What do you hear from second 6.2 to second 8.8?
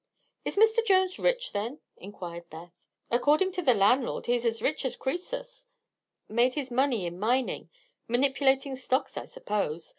Made his money in mining manipulating